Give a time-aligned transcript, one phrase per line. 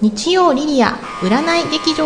[0.00, 0.90] 日曜リリア
[1.22, 2.04] 占い劇場。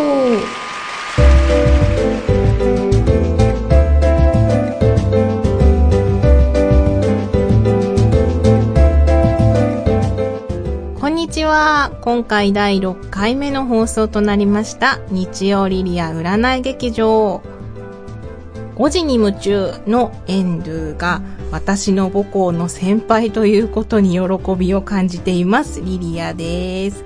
[10.99, 11.95] こんにちは。
[12.01, 14.99] 今回第6回目の放送となりました。
[15.11, 17.43] 日曜リリア占い劇場。
[18.73, 25.79] 5時に夢中のエンドゥが私の母校の先輩ということに喜びを感じています。
[25.81, 27.05] リリアです。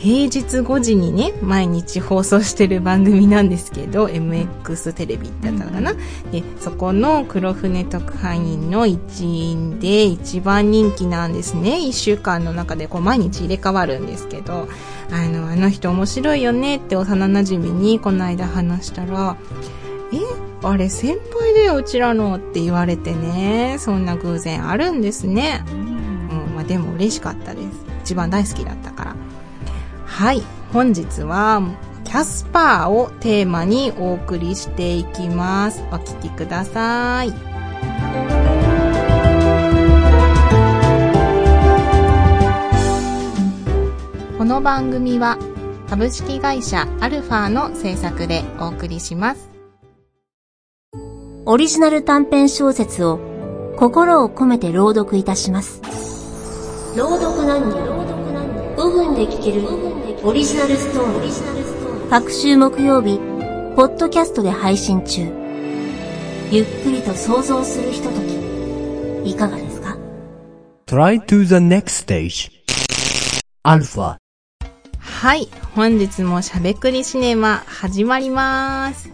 [0.00, 5.94] 平日5時にね、毎日放送してる番組なんですけど、MX テレビだったのかな、
[6.30, 11.78] で、そこの黒船特派員の一員で一番人気なんですね。
[11.78, 14.68] 1週間の中でこう毎日入れ替わるんですけど、
[15.10, 19.36] あの、あの人面白いよねって幼馴染にこの間話したら、
[20.12, 20.18] え
[20.62, 23.76] あれ先輩だよ、うちらのって言われてね。
[23.80, 25.64] そんな偶然あるんですね。
[25.72, 27.66] うん、まあでも嬉しかったです。
[28.04, 29.16] 一番大好きだったから。
[30.18, 31.62] はい、本日は
[32.02, 35.84] キャスパーをテーマにお送りしていきます。
[35.92, 37.30] お聴きください。
[44.36, 45.38] この番組は
[45.88, 49.48] 株式会社アルファの制作でお送りします。
[51.46, 53.20] オリジナル短編小説を
[53.76, 55.80] 心を込めて朗読いたします。
[56.96, 57.98] 朗読何人
[58.78, 62.10] 5分で聞けるオリジナルストーリー。
[62.10, 63.18] 各週木曜日、
[63.76, 65.20] ポッドキャストで配信中。
[66.50, 68.20] ゆっくりと想像するひとと
[69.24, 69.96] き、いかがですか
[70.86, 72.50] ?Try to the next stage.
[73.62, 74.16] アルファ。
[74.98, 79.10] はい、本日もしゃべくりシネマ始まります。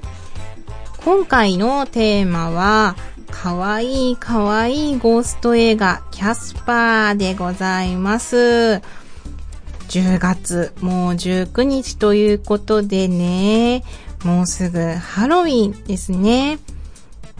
[1.04, 2.96] 今回のテーマは、
[3.30, 8.80] かわいいかわいいゴースト映画キャスパーでございます。
[9.94, 13.84] 10月、もう19日ということでね、
[14.24, 16.58] もうすぐハロウィンですね。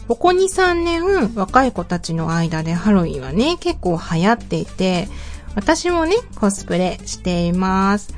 [0.06, 5.09] ここ2、3年、若い子たちの間でハロウィンはね、結構流行っていて、
[5.56, 8.15] 私もね、コスプレしています。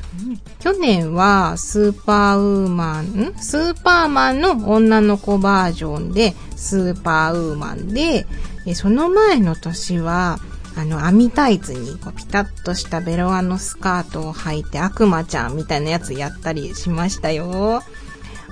[0.61, 8.27] 去年はスーパーウーマン、スーパーマンの女の子バージョンで、スーパーウーマンで、
[8.75, 10.39] その前の年は、
[10.77, 17.83] あの、網タイツにこうピタッとしたベロアのスカートを履いて悪魔ちゃんみたいなやつやったりしましたよ。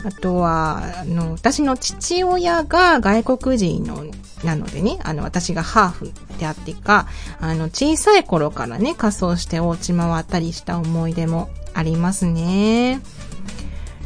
[0.05, 4.05] あとは、あの、私の父親が外国人の、
[4.43, 7.07] なのでね、あの、私がハーフであってか、
[7.41, 13.01] あの、小さい頃からね、仮装してお家回ったりした思い出もありますね。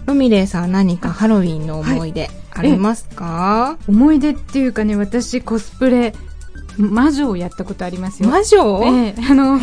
[0.06, 6.14] ロミレイさん何かハロウィンの思い出ありますか、はい、思い出っていうかね、私コスプレ
[6.78, 8.28] 魔女をやったことありますよ。
[8.28, 8.82] 魔女？
[8.84, 9.58] ええあの、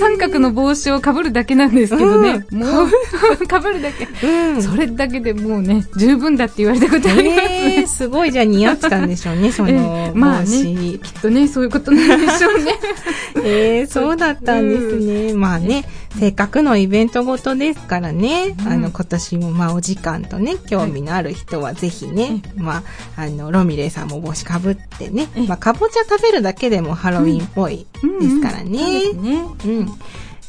[0.00, 2.44] 三角の帽子をかぶるだけなんですけどね。
[2.50, 2.88] うん、もう、
[3.46, 4.62] かぶるだけ、うん。
[4.62, 7.76] それだけでもうね、十分だって言われたことあります、ね。
[7.82, 12.72] えすごいじゃあ似合ってたんでしょうね、 その、えまあね、きっとね、そういうことなんでしょうね。
[13.44, 15.34] えー、そうだったんですね。
[15.34, 15.84] まあね、
[16.18, 22.82] せっかくのイベントごとですからね、あの、今年もまあお時間とね、興味のある人はぜひね、ま
[23.16, 27.86] あ、あの、ロミレイさんも帽子かぶってね、まあ、かぼちゃ食べるだけでもハロウィンっぽい
[28.20, 28.80] ですからね。
[29.12, 29.86] うん、うん、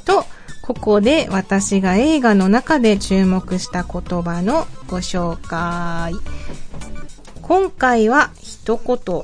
[0.06, 0.26] と、
[0.62, 6.14] ここで私が映画の中で注目した言葉のご紹介。
[7.42, 9.24] 今回は一言。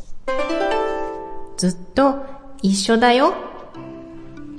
[1.57, 2.25] ずっと
[2.61, 3.33] 一緒だよ。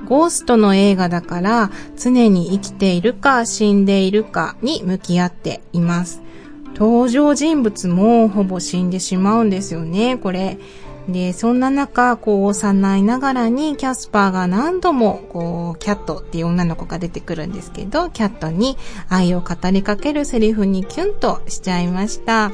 [0.04, 6.22] ゴーストの映画だから常に生きているか死んでいるかに向き合っています。
[6.75, 10.59] 登場人物もほぼ死んでしまうんですよね、これ。
[11.09, 18.76] で、そんな中、こう、幼いながらにキャスパーが何度も、こう、キャットっていう女の子が出てくるんですけど、キャットに
[19.09, 22.53] 愛を語りかけるセリフにキュンとしちゃいました。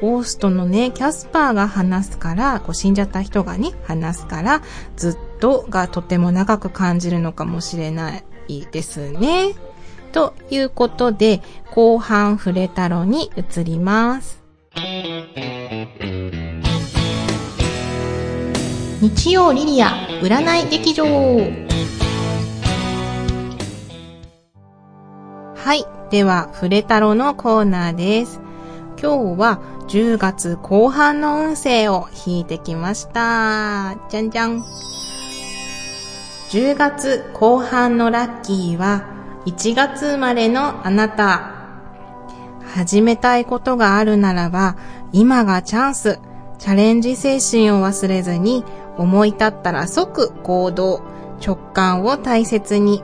[0.00, 4.62] ゴーストのね、キャスパーが話すから、こう死んじゃった人がね、話すから、
[4.96, 8.16] ずっとがとても長く感じるのかもしれな
[8.48, 9.54] いですね。
[10.12, 14.42] ということで、後半触れたろに移ります。
[19.02, 21.04] 日曜リリア占い劇場
[25.54, 25.84] はい。
[26.10, 28.40] では、触れたろのコーナーです。
[29.02, 33.96] 今日は10月後半の運勢を引いてきました。
[34.10, 34.62] じゃんじゃん。
[36.50, 39.06] 10月後半のラッキーは
[39.46, 41.54] 1月生まれのあなた。
[42.74, 44.76] 始めたいことがあるならば
[45.12, 46.18] 今がチャンス。
[46.58, 48.64] チャレンジ精神を忘れずに
[48.98, 51.00] 思い立ったら即行動。
[51.42, 53.02] 直感を大切に。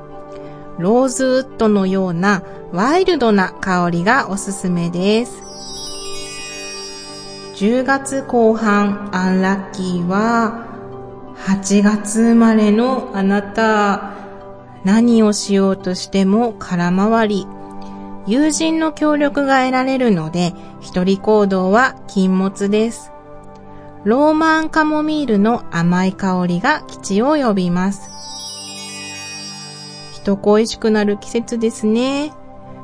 [0.78, 5.46] ローズウッドのようなワイルドな香りがおすすめです。
[7.56, 10.66] 10月後半アンラッキーは
[11.38, 14.12] 8月生まれのあなた
[14.84, 17.46] 何をしようとしても空回り
[18.26, 23.10] 友人の協力が得られるので一人行動は禁物です。
[24.04, 28.10] ローマンカモミールの甘い香りが基地を呼びます。
[30.12, 32.34] 人恋しくなる季節ですね。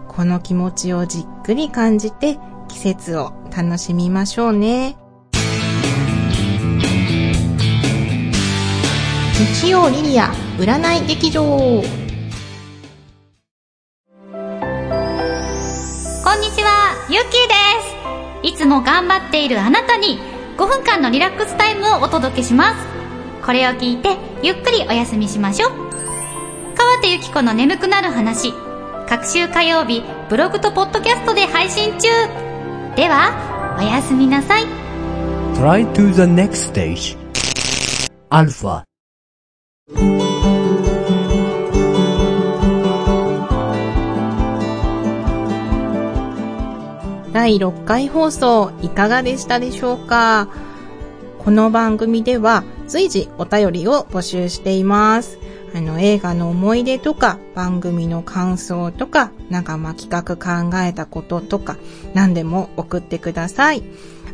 [0.09, 2.39] この気持ちをじっくり感じて
[2.73, 4.97] 季節を楽しみましょうね。
[9.61, 11.83] 日曜リリア占い劇場こん
[16.41, 17.55] にちは、ゆっきーで
[18.43, 18.55] す。
[18.55, 20.19] いつも頑張っているあなたに
[20.57, 22.87] 5分間のリラックスタイムをお届けします。
[23.45, 25.73] これを聞いてゆっくりお休みしましょう。
[26.75, 28.55] 川手ゆき子の眠くなる話。
[29.09, 32.42] 各週火曜日、ブログとポッドキャストで配信中。
[32.95, 34.65] では、おやすみなさい。
[35.55, 37.17] Try to the next stage.
[38.29, 38.85] Alpha.
[47.33, 50.49] 第6回放送いかがでしたでしょうか？
[51.39, 55.39] この番組では随時お便りを募集しています。
[55.75, 61.77] あの映画の思い出とか番組の感想とか仲間企画考えたこととか
[62.15, 63.83] 何でも送ってください。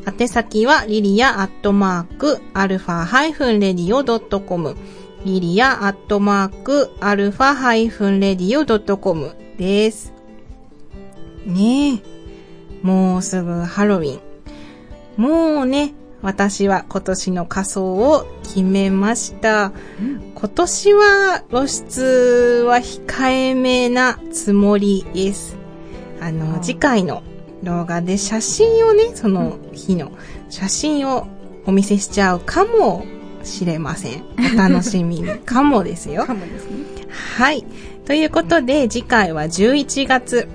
[0.06, 4.76] 宛先はリリアアットマークアルファハイフンレディオドットコム
[5.24, 10.12] リリアアットマークアルファハイフンレディオドットコムです。
[11.44, 12.02] ねえ。
[12.82, 14.20] もうすぐハロウィン。
[15.20, 19.72] もうね、私は今年の仮装を決めました。
[20.34, 25.56] 今年は露出は控えめなつもりです。
[26.20, 27.22] あの、次回の
[27.62, 30.12] 動画で写真をね、その日の
[30.48, 31.28] 写真を
[31.66, 33.04] お見せしちゃうかも
[33.44, 34.24] しれません。
[34.54, 35.28] お楽しみに。
[35.44, 36.24] かもですよ。
[36.24, 36.76] かもですね。
[37.36, 37.64] はい。
[38.04, 40.48] ということで、次回は11月。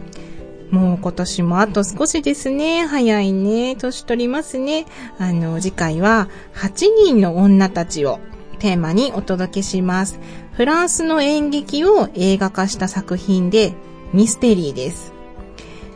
[0.73, 2.87] もう今年もあと少しですね。
[2.87, 3.75] 早いね。
[3.75, 4.87] 年取りますね。
[5.19, 6.71] あの、次回は8
[7.05, 8.19] 人の女たちを
[8.57, 10.19] テーマにお届けします。
[10.53, 13.75] フランスの演劇を映画化した作品で
[14.13, 15.13] ミステリーです。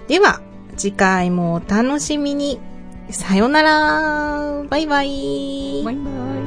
[0.07, 0.41] では、
[0.77, 2.59] 次回もお楽しみに。
[3.09, 4.63] さよなら。
[4.69, 5.81] バイバイ。
[5.83, 6.01] バイバ
[6.43, 6.46] イ。